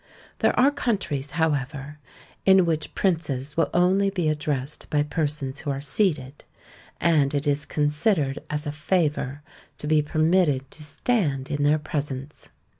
[0.39, 1.99] There are countries, however,
[2.43, 6.43] in which princes will only be addressed by persons who are seated,
[6.99, 9.43] and it is considered as a favour
[9.77, 12.49] to be permitted to stand in their presence.